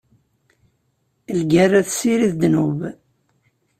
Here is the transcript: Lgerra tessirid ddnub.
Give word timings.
Lgerra 1.39 1.81
tessirid 1.87 2.33
ddnub. 2.35 2.79